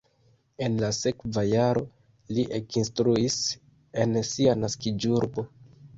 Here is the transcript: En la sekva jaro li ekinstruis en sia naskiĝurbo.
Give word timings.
En 0.67 0.77
la 0.83 0.87
sekva 0.99 1.43
jaro 1.49 1.83
li 2.37 2.45
ekinstruis 2.61 3.37
en 4.05 4.19
sia 4.31 4.57
naskiĝurbo. 4.63 5.51